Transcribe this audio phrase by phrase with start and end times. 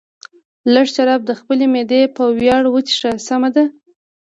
[0.73, 3.63] لږ شراب د خپلې معدې په ویاړ وڅښه، سمه ده.